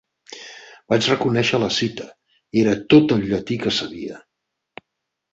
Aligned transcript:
Vaig 0.93 1.09
reconèixer 1.09 1.59
la 1.63 1.67
cita: 1.75 2.07
era 2.61 2.73
tot 2.93 3.13
el 3.17 3.21
llatí 3.33 3.59
que 3.65 3.75
sabia. 3.81 4.17